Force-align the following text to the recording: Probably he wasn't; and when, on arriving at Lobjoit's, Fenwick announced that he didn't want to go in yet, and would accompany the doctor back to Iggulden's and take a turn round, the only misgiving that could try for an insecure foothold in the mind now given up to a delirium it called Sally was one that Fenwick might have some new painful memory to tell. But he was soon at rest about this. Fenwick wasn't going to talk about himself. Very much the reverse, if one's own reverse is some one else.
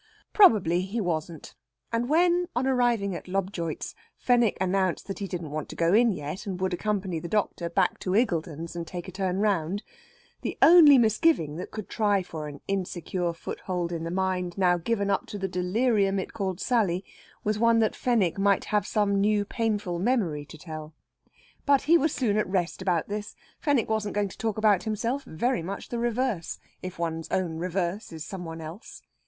Probably 0.33 0.81
he 0.81 0.99
wasn't; 0.99 1.53
and 1.93 2.09
when, 2.09 2.47
on 2.55 2.65
arriving 2.65 3.13
at 3.13 3.27
Lobjoit's, 3.27 3.93
Fenwick 4.17 4.57
announced 4.59 5.05
that 5.05 5.19
he 5.19 5.27
didn't 5.27 5.51
want 5.51 5.69
to 5.69 5.75
go 5.75 5.93
in 5.93 6.11
yet, 6.11 6.47
and 6.47 6.59
would 6.59 6.73
accompany 6.73 7.19
the 7.19 7.27
doctor 7.27 7.69
back 7.69 7.99
to 7.99 8.15
Iggulden's 8.15 8.75
and 8.75 8.87
take 8.87 9.07
a 9.07 9.11
turn 9.11 9.37
round, 9.41 9.83
the 10.41 10.57
only 10.59 10.97
misgiving 10.97 11.57
that 11.57 11.69
could 11.69 11.87
try 11.87 12.23
for 12.23 12.47
an 12.47 12.61
insecure 12.67 13.31
foothold 13.31 13.91
in 13.91 14.03
the 14.03 14.09
mind 14.09 14.57
now 14.57 14.75
given 14.79 15.11
up 15.11 15.27
to 15.27 15.45
a 15.45 15.47
delirium 15.47 16.17
it 16.17 16.33
called 16.33 16.59
Sally 16.59 17.05
was 17.43 17.59
one 17.59 17.77
that 17.77 17.95
Fenwick 17.95 18.39
might 18.39 18.65
have 18.73 18.87
some 18.87 19.21
new 19.21 19.45
painful 19.45 19.99
memory 19.99 20.45
to 20.47 20.57
tell. 20.57 20.95
But 21.63 21.83
he 21.83 21.95
was 21.95 22.11
soon 22.11 22.37
at 22.37 22.47
rest 22.47 22.81
about 22.81 23.07
this. 23.07 23.35
Fenwick 23.59 23.87
wasn't 23.87 24.15
going 24.15 24.29
to 24.29 24.37
talk 24.39 24.57
about 24.57 24.81
himself. 24.81 25.25
Very 25.25 25.61
much 25.61 25.89
the 25.89 25.99
reverse, 25.99 26.57
if 26.81 26.97
one's 26.97 27.27
own 27.29 27.57
reverse 27.59 28.11
is 28.11 28.25
some 28.25 28.43
one 28.45 28.61
else. 28.61 29.03